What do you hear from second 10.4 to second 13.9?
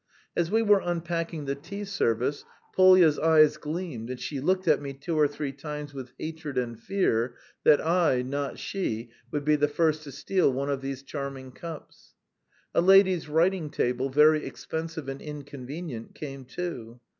one of these charming cups. A lady's writing